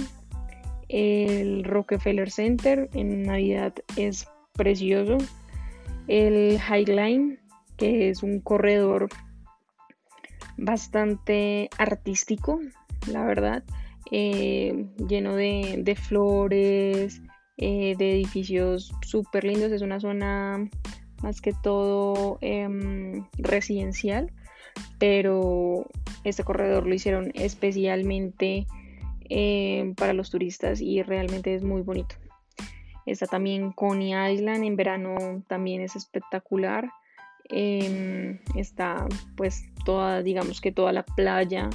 el 0.89 1.65
Rockefeller 1.65 2.31
Center 2.31 2.89
en 2.95 3.25
Navidad 3.25 3.75
es 3.97 4.29
precioso, 4.53 5.19
el 6.07 6.61
High 6.61 6.87
Line, 6.87 7.39
que 7.77 8.11
es 8.11 8.23
un 8.23 8.41
corredor 8.41 9.09
bastante 10.57 11.69
artístico, 11.79 12.61
la 13.07 13.25
verdad, 13.25 13.65
eh, 14.11 14.87
lleno 15.09 15.35
de, 15.35 15.99
flores, 16.01 17.21
eh, 17.57 17.95
de 17.97 18.13
edificios 18.13 18.93
súper 19.03 19.45
lindos. 19.45 19.73
Es 19.73 19.83
una 19.83 20.01
zona 20.01 20.69
más 21.23 21.41
que 21.41 21.53
todo 21.63 22.39
em, 22.41 23.25
residencial, 23.39 24.33
pero 24.99 25.87
este 26.25 26.45
corredor 26.45 26.87
lo 26.87 26.95
hicieron 26.95 27.31
especialmente 27.35 28.67
em, 29.29 29.95
para 29.95 30.13
los 30.13 30.31
turistas 30.31 30.81
y 30.81 31.03
realmente 31.03 31.55
es 31.55 31.63
muy 31.63 31.83
bonito. 31.83 32.17
Está 33.07 33.27
también 33.27 33.73
Coney 33.73 34.15
Island, 34.33 34.65
en 34.65 34.77
verano 34.77 35.43
también 35.47 35.83
es 35.83 35.97
espectacular. 35.97 36.91
Em, 37.51 38.39
está 38.55 39.07
pues 39.37 39.65
toda, 39.85 40.23
digamos 40.23 40.61
que 40.61 40.73
toda 40.73 40.93
la 40.93 41.05
playa 41.05 41.69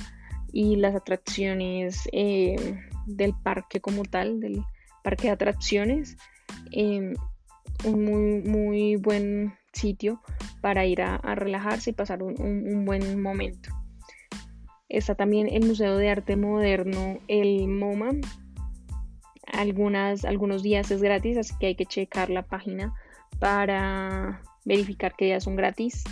y 0.52 0.76
las 0.78 0.96
atracciones 0.96 2.10
em, 2.12 2.80
del 3.06 3.34
parque 3.44 3.80
como 3.80 4.04
tal, 4.04 4.40
del 4.40 4.64
parque 5.04 5.28
de 5.28 5.34
atracciones. 5.34 6.18
Em, 6.72 7.14
un 7.86 8.04
muy, 8.04 8.42
muy 8.42 8.96
buen 8.98 9.54
sitio 9.74 10.22
para 10.62 10.86
ir 10.86 11.02
a, 11.02 11.18
relajarse 11.36 11.92
y 11.92 11.94
pasar 11.94 12.24
un, 12.24 12.86
buen 12.86 13.22
momento. 13.22 13.70
Está 14.90 15.16
también 15.16 15.48
el 15.48 15.66
Museo 15.66 15.98
de 15.98 16.10
Arte 16.10 16.36
Moderno, 16.36 17.20
el 17.28 17.68
MoMA. 17.68 18.12
Algunas, 19.54 20.26
algunos 20.26 20.64
días 20.64 20.92
es 20.92 21.02
gratis, 21.02 21.38
así 21.38 21.54
que 21.60 21.68
hay 21.68 21.76
que 21.76 21.86
checar 21.86 22.30
la 22.30 22.44
página 22.44 22.94
para 23.40 24.42
verificar 24.66 25.16
que 25.18 25.30
ya 25.30 25.39
son 25.39 25.56
gratis 25.56 26.04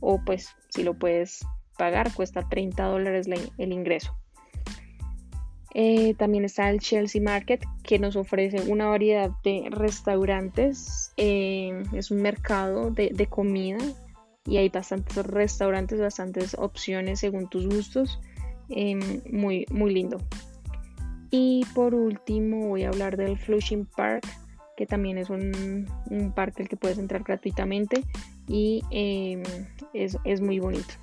o 0.00 0.20
pues 0.24 0.54
si 0.68 0.82
lo 0.82 0.94
puedes 0.94 1.44
pagar 1.76 2.12
cuesta 2.12 2.48
30 2.48 2.84
dólares 2.84 3.28
el 3.58 3.72
ingreso. 3.72 4.18
Eh, 5.74 6.14
también 6.14 6.44
está 6.44 6.70
el 6.70 6.80
Chelsea 6.80 7.22
Market 7.22 7.62
que 7.82 7.98
nos 7.98 8.16
ofrece 8.16 8.70
una 8.70 8.86
variedad 8.86 9.30
de 9.44 9.68
restaurantes. 9.70 11.12
Eh, 11.16 11.84
es 11.92 12.10
un 12.10 12.22
mercado 12.22 12.90
de, 12.90 13.26
comida 13.26 13.78
y 14.44 14.56
hay 14.56 14.70
bastantes 14.70 15.24
restaurantes, 15.26 16.00
bastantes 16.00 16.54
opciones 16.58 17.20
según 17.20 17.48
tus 17.48 17.66
gustos. 17.66 18.18
Eh, 18.70 19.22
muy, 19.30 19.66
muy 19.70 19.94
lindo. 19.94 20.18
Y 21.30 21.64
por 21.74 21.94
último 21.94 22.68
voy 22.68 22.84
a 22.84 22.88
hablar 22.88 23.16
del 23.16 23.38
Flushing 23.38 23.86
Park 23.86 24.26
que 24.78 24.86
también 24.86 25.18
es 25.18 25.28
un, 25.28 25.88
parque 26.36 26.62
al 26.62 26.68
que 26.68 26.76
puedes 26.76 26.98
entrar 26.98 27.24
gratuitamente 27.24 28.04
y 28.46 28.84
em, 28.92 29.42
es, 29.92 30.40
muy 30.40 30.60
bonito. 30.60 30.94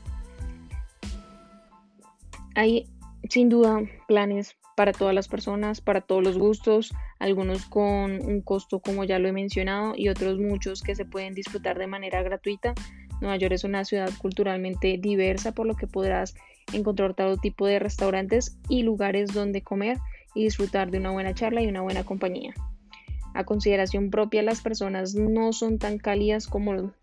Hay 2.55 2.87
sin 3.29 3.49
duda 3.49 3.81
planes 4.07 4.55
para 4.77 4.93
todas 4.93 5.13
las 5.13 5.27
personas, 5.27 5.81
para 5.81 5.99
todos 5.99 6.23
los 6.23 6.37
gustos, 6.37 6.93
algunos 7.19 7.65
con 7.65 8.25
un 8.25 8.39
costo 8.39 8.79
como 8.79 9.03
ya 9.03 9.19
lo 9.19 9.27
he 9.27 9.33
mencionado 9.33 9.93
y 9.97 10.07
otros 10.07 10.39
muchos 10.39 10.81
que 10.81 10.95
se 10.95 11.03
pueden 11.03 11.33
disfrutar 11.33 11.77
de 11.77 11.87
manera 11.87 12.23
gratuita. 12.23 12.75
Nueva 13.19 13.35
York 13.35 13.55
es 13.55 13.65
una 13.65 13.83
ciudad 13.83 14.09
culturalmente 14.19 14.97
diversa 14.97 15.51
por 15.51 15.67
lo 15.67 15.75
que 15.75 15.87
podrás 15.87 16.33
encontrar 16.71 17.13
todo 17.13 17.35
tipo 17.35 17.67
de 17.67 17.79
restaurantes 17.79 18.57
y 18.69 18.83
lugares 18.83 19.33
donde 19.33 19.63
comer 19.63 19.97
y 20.33 20.45
disfrutar 20.45 20.91
de 20.91 20.99
una 20.99 21.11
buena 21.11 21.33
charla 21.33 21.61
y 21.61 21.67
una 21.67 21.81
buena 21.81 22.05
compañía 22.05 22.53
a 23.35 23.43
consideración 23.43 24.09
propia 24.09 24.41
las 24.41 24.61
personas 24.61 25.13
no 25.13 25.53
son 25.53 25.77
tan 25.77 25.97
cálidas 25.97 26.47
como 26.47 26.93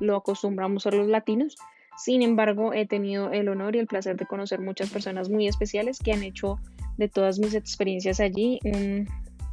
lo 0.00 0.16
acostumbramos 0.16 0.86
a 0.86 0.90
los 0.90 1.06
latinos. 1.08 1.56
Sin 1.96 2.22
embargo, 2.22 2.72
he 2.72 2.86
tenido 2.86 3.30
el 3.30 3.48
honor 3.48 3.76
y 3.76 3.78
el 3.78 3.86
placer 3.86 4.16
de 4.16 4.26
conocer 4.26 4.60
muchas 4.60 4.90
personas 4.90 5.28
muy 5.28 5.46
especiales 5.46 5.98
que 6.00 6.12
han 6.12 6.24
hecho 6.24 6.58
de 6.96 7.08
todas 7.08 7.38
mis 7.38 7.54
experiencias 7.54 8.18
allí 8.18 8.58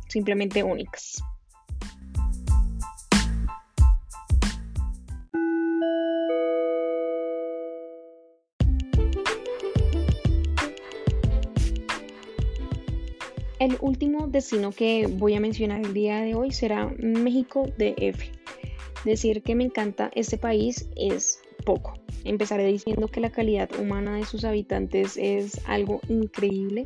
simplemente 0.08 0.64
únicas. 0.64 1.22
El 13.62 13.78
último 13.80 14.26
destino 14.26 14.72
que 14.72 15.06
voy 15.06 15.36
a 15.36 15.40
mencionar 15.40 15.86
el 15.86 15.94
día 15.94 16.22
de 16.22 16.34
hoy 16.34 16.50
será 16.50 16.88
México 16.98 17.68
DF. 17.78 18.32
Decir 19.06 19.44
que 19.44 19.54
me 19.54 19.66
encanta 19.66 20.10
este 20.16 20.40
país 20.40 20.90
es 20.96 21.44
poco. 21.64 21.94
Empezaré 22.24 22.66
diciendo 22.66 23.08
que 23.08 23.20
la 23.20 23.30
calidad 23.30 23.70
humana 23.80 24.18
de 24.18 24.26
sus 24.26 24.46
habitantes 24.46 25.16
es 25.16 25.62
algo 25.68 26.02
increíble. 26.10 26.86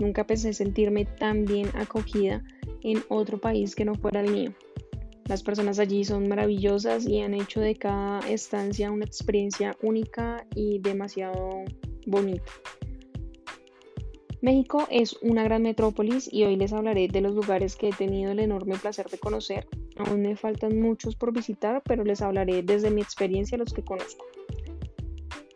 Nunca 0.00 0.26
pensé 0.26 0.52
sentirme 0.52 1.04
tan 1.04 1.44
bien 1.44 1.68
acogida 1.76 2.42
en 2.82 3.04
otro 3.08 3.38
país 3.38 3.76
que 3.76 3.84
no 3.84 3.94
fuera 3.94 4.18
el 4.18 4.32
mío. 4.32 4.52
Las 5.26 5.44
personas 5.44 5.78
allí 5.78 6.04
son 6.04 6.26
maravillosas 6.26 7.06
y 7.06 7.20
han 7.20 7.34
hecho 7.34 7.60
de 7.60 7.76
cada 7.76 8.18
estancia 8.28 8.90
una 8.90 9.04
experiencia 9.04 9.76
única 9.80 10.44
y 10.56 10.80
demasiado 10.80 11.62
bonita. 12.04 12.50
México 14.46 14.86
es 14.92 15.18
una 15.22 15.42
gran 15.42 15.62
metrópolis 15.62 16.32
y 16.32 16.44
hoy 16.44 16.54
les 16.54 16.72
hablaré 16.72 17.08
de 17.08 17.20
los 17.20 17.34
lugares 17.34 17.74
que 17.74 17.88
he 17.88 17.92
tenido 17.92 18.30
el 18.30 18.38
enorme 18.38 18.76
placer 18.76 19.08
de 19.08 19.18
conocer. 19.18 19.66
Aún 19.96 20.22
me 20.22 20.36
faltan 20.36 20.80
muchos 20.80 21.16
por 21.16 21.32
visitar, 21.32 21.82
pero 21.84 22.04
les 22.04 22.22
hablaré 22.22 22.62
desde 22.62 22.92
mi 22.92 23.02
experiencia 23.02 23.58
los 23.58 23.74
que 23.74 23.82
conozco. 23.82 24.24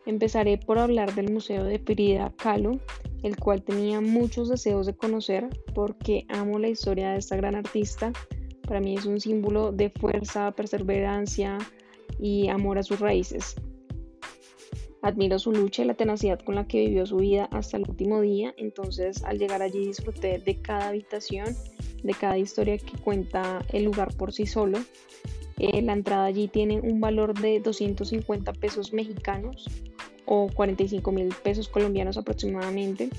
Empezaré 0.05 0.57
por 0.57 0.77
hablar 0.77 1.15
del 1.15 1.31
Museo 1.31 1.63
de 1.63 1.79
Frida 1.79 2.33
Kahlo, 2.35 2.81
el 3.23 3.37
cual 3.37 3.61
tenía 3.61 4.01
muchos 4.01 4.49
deseos 4.49 4.87
de 4.87 4.93
conocer 4.93 5.47
porque 5.73 6.25
amo 6.27 6.59
la 6.59 6.67
historia 6.67 7.11
de 7.11 7.19
esta 7.19 7.37
gran 7.37 7.55
artista. 7.55 8.11
Para 8.67 8.81
mí 8.81 8.97
es 8.97 9.05
un 9.05 9.21
símbolo 9.21 9.71
de 9.71 9.89
fuerza, 9.89 10.51
perseverancia 10.51 11.59
y 12.19 12.49
amor 12.49 12.77
a 12.77 12.83
sus 12.83 12.99
raíces. 12.99 13.55
Admiro 15.01 15.39
su 15.39 15.51
lucha 15.51 15.81
y 15.81 15.85
la 15.85 15.95
tenacidad 15.95 16.39
con 16.39 16.55
la 16.55 16.67
que 16.67 16.85
vivió 16.85 17.05
su 17.07 17.17
vida 17.17 17.45
hasta 17.51 17.77
el 17.77 17.85
último 17.89 18.21
día, 18.21 18.53
entonces 18.57 19.23
al 19.23 19.39
llegar 19.39 19.63
allí 19.63 19.85
disfruté 19.85 20.37
de 20.37 20.61
cada 20.61 20.89
habitación, 20.89 21.55
de 22.03 22.13
cada 22.13 22.37
historia 22.37 22.77
que 22.77 22.97
cuenta 22.99 23.65
el 23.73 23.85
lugar 23.85 24.13
por 24.15 24.31
sí 24.31 24.45
solo. 24.45 24.79
Eh, 25.57 25.81
la 25.81 25.93
entrada 25.93 26.25
allí 26.25 26.47
tiene 26.47 26.79
un 26.79 26.99
valor 26.99 27.39
de 27.39 27.59
250 27.59 28.53
pesos 28.53 28.93
mexicanos 28.93 29.67
o 30.25 30.49
45 30.53 31.11
mil 31.11 31.33
pesos 31.43 31.67
colombianos 31.67 32.17
aproximadamente. 32.17 33.09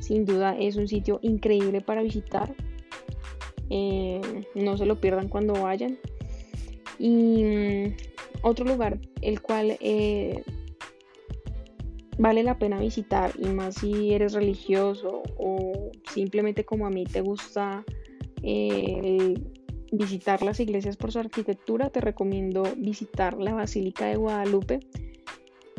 Sin 0.00 0.24
duda 0.24 0.56
es 0.58 0.76
un 0.76 0.88
sitio 0.88 1.18
increíble 1.22 1.82
para 1.82 2.02
visitar. 2.02 2.54
Eh, 3.68 4.20
no 4.54 4.76
se 4.76 4.86
lo 4.86 5.00
pierdan 5.00 5.28
cuando 5.28 5.54
vayan. 5.54 5.98
Y 6.98 7.44
mm, 7.44 7.96
otro 8.42 8.64
lugar, 8.64 8.98
el 9.22 9.40
cual 9.42 9.76
eh, 9.80 10.42
vale 12.18 12.42
la 12.42 12.58
pena 12.58 12.78
visitar, 12.78 13.32
y 13.38 13.46
más 13.48 13.76
si 13.76 14.12
eres 14.12 14.32
religioso 14.32 15.22
o 15.38 15.90
simplemente 16.12 16.64
como 16.64 16.86
a 16.86 16.90
mí 16.90 17.04
te 17.04 17.20
gusta 17.20 17.84
eh, 18.42 19.34
visitar 19.92 20.42
las 20.42 20.60
iglesias 20.60 20.96
por 20.96 21.12
su 21.12 21.18
arquitectura, 21.18 21.90
te 21.90 22.00
recomiendo 22.00 22.64
visitar 22.76 23.38
la 23.38 23.54
Basílica 23.54 24.06
de 24.06 24.16
Guadalupe. 24.16 24.80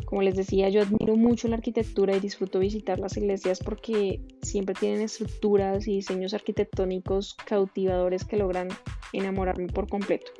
Como 0.04 0.22
les 0.22 0.36
decía, 0.36 0.70
yo 0.70 0.80
admiro 0.80 1.16
mucho 1.16 1.48
la 1.48 1.56
arquitectura 1.56 2.16
y 2.16 2.20
disfruto 2.20 2.58
visitar 2.60 2.98
las 2.98 3.16
iglesias 3.18 3.58
porque 3.58 4.22
siempre 4.40 4.74
tienen 4.74 5.02
estructuras 5.02 5.86
y 5.86 5.96
diseños 5.96 6.32
arquitectónicos 6.32 7.34
cautivadores 7.34 8.24
que 8.24 8.38
logran 8.38 8.68
enamorarme 9.12 9.66
por 9.66 9.86
completo. 9.86 10.32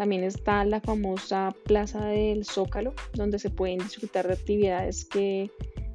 También 0.00 0.24
está 0.24 0.64
la 0.64 0.80
famosa 0.80 1.54
Plaza 1.66 2.06
del 2.06 2.46
Zócalo, 2.46 2.94
donde 3.12 3.38
se 3.38 3.50
pueden 3.50 3.80
disfrutar 3.80 4.26
de 4.26 4.32
actividades 4.32 5.04
que 5.04 5.50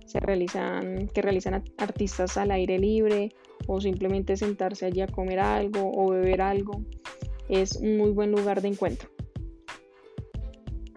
se 0.05 0.19
realizan, 0.19 1.07
que 1.07 1.23
realizan 1.23 1.63
artistas 1.79 2.37
al 2.37 2.51
aire 2.51 2.77
libre 2.77 3.33
o 3.65 3.81
simplemente 3.81 4.37
sentarse 4.37 4.85
allí 4.85 5.01
a 5.01 5.07
comer 5.07 5.39
algo 5.39 5.91
o 5.91 6.11
beber 6.11 6.43
algo. 6.43 6.83
Es 7.49 7.77
un 7.77 7.97
muy 7.97 8.11
buen 8.11 8.31
lugar 8.31 8.61
de 8.61 8.67
encuentro. 8.67 9.09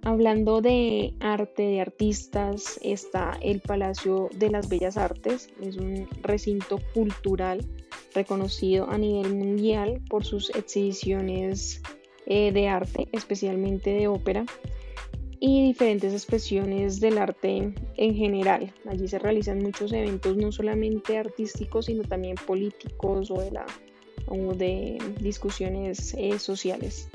Hablando 0.03 0.61
de 0.61 1.15
arte, 1.21 1.63
de 1.63 1.81
artistas, 1.81 2.79
está 2.83 3.39
el 3.41 3.61
Palacio 3.61 4.29
de 4.37 4.51
las 4.51 4.69
Bellas 4.69 4.99
Artes. 4.99 5.49
Es 5.63 5.79
un 5.79 6.07
recinto 6.21 6.79
cultural 6.93 7.67
reconocido 8.15 8.91
a 8.91 8.99
nivel 8.99 9.35
mundial 9.35 10.03
por 10.11 10.27
sus 10.27 10.51
exhibiciones 10.51 11.81
eh, 12.31 12.53
de 12.53 12.69
arte, 12.69 13.09
especialmente 13.13 13.91
de 13.91 14.07
ópera, 14.07 14.45
y 15.41 15.67
diferentes 15.67 16.13
expresiones 16.13 17.01
del 17.01 17.17
arte 17.17 17.73
en 17.97 18.15
general. 18.15 18.73
Allí 18.87 19.09
se 19.09 19.19
realizan 19.19 19.59
muchos 19.59 19.95
eventos, 19.95 20.37
no 20.37 20.53
solamente 20.53 21.17
artísticos, 21.17 21.87
sino 21.87 22.03
también 22.03 22.37
políticos 22.47 23.31
o 23.31 23.41
de, 23.41 23.51
la, 23.53 23.67
de 24.57 24.99
discusiones 25.21 26.15
eh, 26.19 26.39
sociales. 26.39 27.09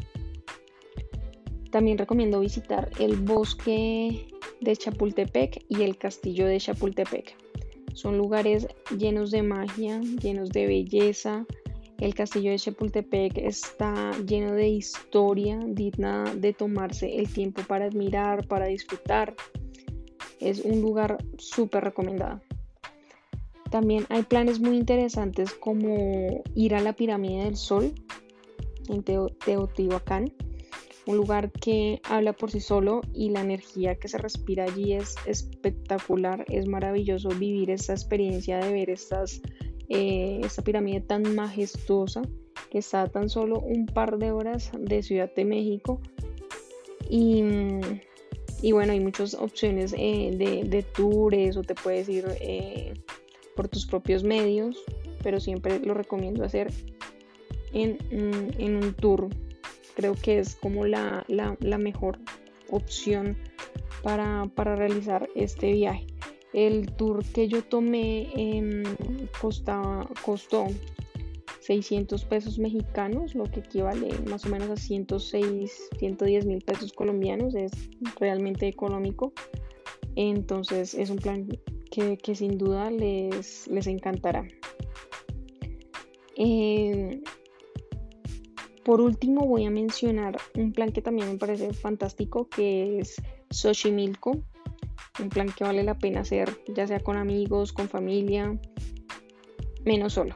También 1.69 1.99
recomiendo 1.99 2.39
visitar 2.39 2.89
el 2.99 3.15
bosque 3.15 4.27
de 4.61 4.75
Chapultepec 4.75 5.63
y 5.69 5.83
el 5.83 5.97
castillo 5.97 6.47
de 6.47 6.59
Chapultepec. 6.59 7.35
Son 7.93 8.17
lugares 8.17 8.67
llenos 8.97 9.29
de 9.29 9.43
magia, 9.43 10.01
llenos 10.01 10.49
de 10.49 10.65
belleza, 10.65 11.45
el 11.99 12.15
castillo 12.15 12.51
de 12.51 12.57
Chapultepec 12.57 13.37
está 13.37 14.11
lleno 14.25 14.53
de 14.53 14.67
historia 14.67 15.59
digna 15.65 16.33
de 16.35 16.53
tomarse 16.53 17.17
el 17.17 17.31
tiempo 17.31 17.61
para 17.67 17.85
admirar, 17.85 18.47
para 18.47 18.65
disfrutar. 18.65 19.35
Es 20.39 20.61
un 20.65 20.81
lugar 20.81 21.17
súper 21.37 21.83
recomendado. 21.83 22.41
También 23.69 24.05
hay 24.09 24.23
planes 24.23 24.59
muy 24.59 24.77
interesantes 24.77 25.53
como 25.53 26.43
ir 26.53 26.75
a 26.75 26.81
la 26.81 26.93
pirámide 26.93 27.45
del 27.45 27.55
Sol 27.55 27.93
en 28.89 29.03
Teotihuacán, 29.03 30.33
un 31.05 31.17
lugar 31.17 31.51
que 31.51 32.01
habla 32.03 32.33
por 32.33 32.51
sí 32.51 32.59
solo 32.59 33.01
y 33.13 33.29
la 33.29 33.41
energía 33.41 33.95
que 33.95 34.07
se 34.07 34.17
respira 34.17 34.65
allí 34.65 34.93
es 34.93 35.15
espectacular, 35.25 36.45
es 36.47 36.67
maravilloso 36.67 37.29
vivir 37.29 37.71
esta 37.71 37.93
experiencia 37.93 38.59
de 38.59 38.71
ver 38.71 38.89
estas 38.89 39.41
eh, 39.89 40.41
esta 40.43 40.61
pirámide 40.61 41.01
tan 41.01 41.35
majestuosa 41.35 42.21
que 42.69 42.79
está 42.79 43.07
tan 43.07 43.29
solo 43.29 43.59
un 43.59 43.85
par 43.85 44.17
de 44.17 44.31
horas 44.31 44.71
de 44.77 45.03
Ciudad 45.03 45.31
de 45.35 45.45
México. 45.45 45.99
Y, 47.09 47.43
bueno, 48.71 48.93
hay 48.93 48.99
muchas 48.99 49.33
opciones 49.35 49.93
eh, 49.97 50.63
de, 50.65 50.83
tours 50.95 51.57
o 51.57 51.61
te 51.61 51.75
puedes 51.75 52.09
ir 52.09 52.25
eh, 52.39 52.93
por 53.55 53.67
tus 53.67 53.85
propios 53.85 54.23
medios, 54.23 54.77
pero 55.21 55.39
siempre 55.39 55.79
lo 55.79 55.93
recomiendo 55.93 56.43
hacer 56.43 56.71
en, 57.73 57.97
un 58.59 58.93
tour. 58.93 59.29
Creo 59.95 60.15
que 60.15 60.39
es 60.39 60.55
como 60.55 60.85
la, 60.85 61.25
mejor 61.77 62.17
opción 62.71 63.37
para, 64.01 64.49
para 64.55 64.75
realizar 64.75 65.29
este 65.35 65.73
viaje. 65.73 66.07
El 66.53 66.91
tour 66.93 67.25
que 67.25 67.47
yo 67.47 67.63
tomé 67.63 68.29
costó 69.41 70.67
600 71.61 72.25
pesos 72.25 72.59
mexicanos, 72.59 73.33
lo 73.33 73.45
que 73.45 73.61
equivale 73.61 74.09
más 74.29 74.45
o 74.45 74.49
menos 74.49 74.69
a 74.69 74.75
106, 74.75 75.89
110 75.97 76.45
mil 76.45 76.61
pesos 76.61 76.93
colombianos. 76.93 77.55
Es 77.55 77.71
realmente 78.19 78.67
económico. 78.67 79.33
Entonces 80.15 80.93
es 80.93 81.09
un 81.09 81.17
plan 81.17 81.47
que, 81.89 82.35
sin 82.35 82.57
duda 82.57 82.91
les, 82.91 83.67
les 83.67 83.87
encantará. 83.87 84.47
Em, 86.35 87.21
por 88.83 89.01
último 89.01 89.47
voy 89.47 89.65
a 89.65 89.69
mencionar 89.71 90.37
un 90.55 90.71
plan 90.73 90.91
que 90.91 91.01
también 91.01 91.31
me 91.31 91.37
parece 91.37 91.73
fantástico, 91.73 92.47
que 92.49 92.99
es 92.99 93.15
Xochimilco 93.49 94.43
un 95.19 95.29
plan 95.29 95.51
que 95.55 95.63
vale 95.63 95.83
la 95.83 95.97
pena 95.97 96.21
hacer, 96.21 96.57
ya 96.67 96.87
sea 96.87 96.99
con 96.99 97.17
amigos, 97.17 97.71
con 97.71 97.87
familia, 97.87 98.57
menos 99.85 100.13
solo. 100.13 100.35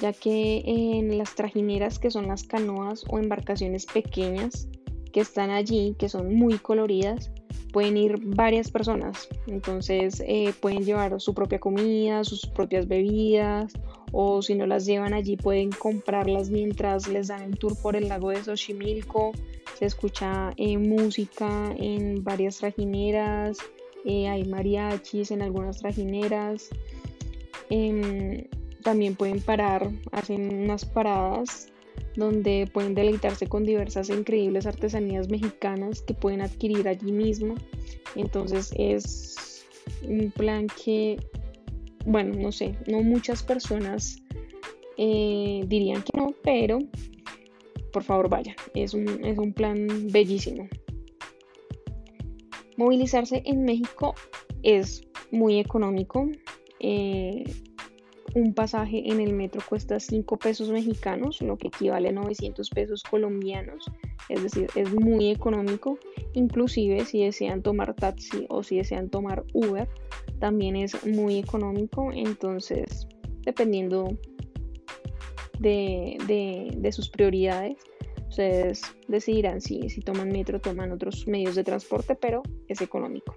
Ya 0.00 0.12
que 0.12 0.62
en 0.64 1.18
las 1.18 1.34
trajineras, 1.34 1.98
que 1.98 2.10
son 2.10 2.28
las 2.28 2.44
canoas 2.44 3.04
o 3.08 3.18
embarcaciones 3.18 3.86
pequeñas 3.86 4.68
que 5.12 5.20
están 5.20 5.50
allí, 5.50 5.96
que 5.98 6.08
son 6.08 6.34
muy 6.34 6.58
coloridas, 6.58 7.32
pueden 7.74 7.96
ir 7.96 8.18
varias 8.22 8.70
personas. 8.70 9.28
Entonces 9.48 10.22
eh, 10.26 10.54
pueden 10.60 10.84
llevar 10.84 11.20
su 11.20 11.34
propia 11.34 11.58
comida, 11.58 12.24
sus 12.24 12.46
propias 12.46 12.88
bebidas, 12.88 13.74
o 14.12 14.40
si 14.40 14.54
no 14.54 14.64
las 14.64 14.86
llevan 14.86 15.12
allí 15.12 15.36
pueden 15.36 15.70
comprarlas 15.70 16.48
mientras 16.48 17.08
les 17.08 17.26
dan 17.26 17.42
el 17.42 17.58
tour 17.58 17.76
por 17.82 17.96
el 17.96 18.08
lago 18.08 18.30
de 18.30 18.42
Xochimilco 18.42 19.32
se 19.76 19.86
escucha 19.86 20.52
eh, 20.56 20.78
música 20.78 21.74
en 21.78 22.22
varias 22.22 22.58
trajineras, 22.58 23.58
eh, 24.04 24.28
hay 24.28 24.44
mariachis 24.44 25.32
en 25.32 25.42
algunas 25.42 25.78
trajineras. 25.78 26.70
Em, 27.70 28.46
también 28.82 29.16
pueden 29.16 29.40
parar, 29.40 29.90
hacen 30.12 30.62
unas 30.62 30.84
paradas 30.84 31.72
donde 32.16 32.68
pueden 32.72 32.94
deleitarse 32.94 33.46
con 33.46 33.64
diversas 33.64 34.10
e 34.10 34.14
increíbles 34.14 34.66
artesanías 34.66 35.28
mexicanas 35.28 36.02
que 36.02 36.14
pueden 36.14 36.40
adquirir 36.40 36.88
allí 36.88 37.12
mismo. 37.12 37.54
Entonces 38.14 38.72
es 38.76 39.66
un 40.02 40.30
plan 40.30 40.66
que, 40.84 41.18
bueno, 42.04 42.34
no 42.40 42.52
sé, 42.52 42.76
no 42.86 43.02
muchas 43.02 43.42
personas 43.42 44.22
eh, 44.96 45.64
dirían 45.66 46.02
que 46.02 46.16
no, 46.16 46.34
pero 46.42 46.78
por 47.92 48.02
favor 48.02 48.28
vaya, 48.28 48.56
es 48.74 48.92
un, 48.92 49.52
plan 49.54 49.86
bellísimo. 50.10 50.68
Movilizarse 52.76 53.42
en 53.44 53.64
México 53.64 54.14
es 54.64 55.02
muy 55.30 55.60
económico. 55.60 56.28
Eh, 56.80 57.44
un 58.34 58.52
pasaje 58.52 59.10
en 59.10 59.20
el 59.20 59.32
metro 59.32 59.62
cuesta 59.68 60.00
5 60.00 60.38
pesos 60.38 60.68
mexicanos, 60.70 61.40
lo 61.40 61.56
que 61.56 61.68
equivale 61.68 62.08
a 62.08 62.12
900 62.12 62.68
pesos 62.70 63.02
colombianos. 63.02 63.90
Es 64.28 64.42
decir, 64.42 64.68
es 64.74 64.92
muy 64.92 65.30
económico. 65.30 65.98
Inclusive 66.32 67.04
si 67.04 67.24
desean 67.24 67.62
tomar 67.62 67.94
taxi 67.94 68.46
o 68.48 68.62
si 68.62 68.78
desean 68.78 69.08
tomar 69.08 69.44
Uber, 69.52 69.88
también 70.40 70.76
es 70.76 71.06
muy 71.06 71.38
económico. 71.38 72.10
Entonces, 72.12 73.06
dependiendo 73.42 74.18
de, 75.58 76.90
sus 76.92 77.08
prioridades. 77.08 77.76
Ustedes 78.28 78.82
decidirán 79.06 79.60
si, 79.60 79.88
si 79.88 80.00
toman 80.00 80.28
metro, 80.28 80.60
toman 80.60 80.90
otros 80.90 81.26
medios 81.28 81.54
de 81.54 81.62
transporte, 81.62 82.16
pero 82.16 82.42
es 82.66 82.80
económico. 82.80 83.36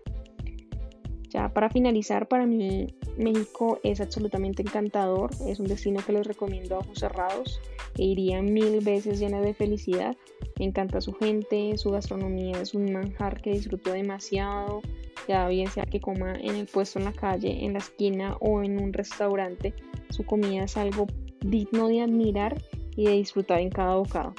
Ya 1.30 1.50
para 1.50 1.70
finalizar, 1.70 2.28
para 2.28 2.46
mí 2.46 2.88
México 3.18 3.80
es 3.84 4.00
absolutamente 4.00 4.62
encantador, 4.62 5.32
es 5.46 5.60
un 5.60 5.68
destino 5.68 6.02
que 6.06 6.14
les 6.14 6.26
recomiendo 6.26 6.76
a 6.76 6.80
ojos 6.80 7.00
cerrados 7.00 7.60
e 7.98 8.06
iría 8.06 8.42
mil 8.42 8.80
veces 8.80 9.20
llena 9.20 9.42
de 9.42 9.54
felicidad. 9.54 10.16
Me 10.58 10.66
encanta 10.66 11.02
su 11.02 11.14
gente, 11.14 11.78
su 11.78 11.92
gastronomía 11.92 12.62
es 12.62 12.74
un 12.74 12.94
manjar 12.94 13.42
que 13.42 13.52
disfruto 13.52 13.92
demasiado, 13.92 14.82
ya 15.28 15.48
bien 15.50 15.68
sea 15.68 15.86
que 15.86 16.00
coma 16.00 16.36
en 16.36 16.56
el 16.56 16.68
puesto 16.68 17.00
en 17.00 17.06
la 17.06 17.14
calle, 17.14 17.66
en 17.66 17.74
la 17.74 17.80
esquina 17.80 18.38
o 18.40 18.64
en 18.64 18.82
un 18.82 18.94
restaurante, 18.94 19.74
su 20.10 20.26
comida 20.26 20.64
es 20.64 20.78
algo 20.78 21.08
digno 21.42 21.88
de 21.90 22.02
admirar 22.02 22.62
y 22.96 23.06
de 23.06 23.12
disfrutar 23.12 23.60
en 23.60 23.70
cada 23.70 23.96
bocado. 23.96 24.34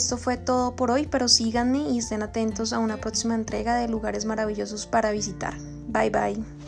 Esto 0.00 0.16
fue 0.16 0.38
todo 0.38 0.76
por 0.76 0.90
hoy, 0.90 1.06
pero 1.06 1.28
síganme 1.28 1.90
y 1.90 1.98
estén 1.98 2.22
atentos 2.22 2.72
a 2.72 2.78
una 2.78 2.96
próxima 2.96 3.34
entrega 3.34 3.76
de 3.76 3.86
lugares 3.86 4.24
maravillosos 4.24 4.86
para 4.86 5.10
visitar. 5.10 5.58
Bye 5.88 6.08
bye. 6.08 6.59